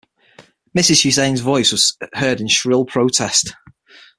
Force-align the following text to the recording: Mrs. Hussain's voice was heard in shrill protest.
Mrs. 0.75 1.03
Hussain's 1.03 1.41
voice 1.41 1.71
was 1.71 1.95
heard 2.15 2.41
in 2.41 2.47
shrill 2.47 2.85
protest. 2.85 3.53